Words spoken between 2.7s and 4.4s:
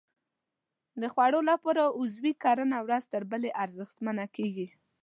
ورځ تر بلې ارزښتمنه